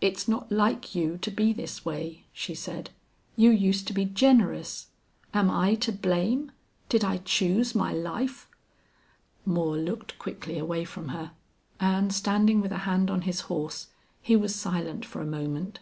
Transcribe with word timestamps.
"It's 0.00 0.28
not 0.28 0.52
like 0.52 0.94
you 0.94 1.18
to 1.18 1.28
be 1.28 1.52
this 1.52 1.84
way," 1.84 2.22
she 2.32 2.54
said. 2.54 2.90
"You 3.34 3.50
used 3.50 3.88
to 3.88 3.92
be 3.92 4.04
generous. 4.04 4.86
Am 5.34 5.50
I 5.50 5.74
to 5.74 5.90
blame? 5.90 6.52
Did 6.88 7.02
I 7.02 7.16
choose 7.16 7.74
my 7.74 7.92
life?" 7.92 8.48
Moore 9.44 9.76
looked 9.76 10.20
quickly 10.20 10.56
away 10.56 10.84
from 10.84 11.08
her, 11.08 11.32
and, 11.80 12.12
standing 12.14 12.60
with 12.60 12.70
a 12.70 12.78
hand 12.86 13.10
on 13.10 13.22
his 13.22 13.40
horse, 13.50 13.88
he 14.22 14.36
was 14.36 14.54
silent 14.54 15.04
for 15.04 15.20
a 15.20 15.26
moment. 15.26 15.80